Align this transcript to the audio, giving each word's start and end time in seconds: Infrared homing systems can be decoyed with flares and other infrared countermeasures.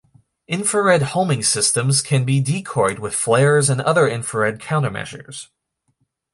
Infrared 0.47 1.03
homing 1.03 1.43
systems 1.43 2.01
can 2.01 2.25
be 2.25 2.41
decoyed 2.41 2.97
with 2.97 3.13
flares 3.13 3.69
and 3.69 3.79
other 3.81 4.07
infrared 4.07 4.57
countermeasures. 4.59 5.49